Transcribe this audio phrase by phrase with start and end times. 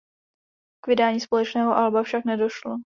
[0.83, 2.77] K vydání společného alba však nedošlo.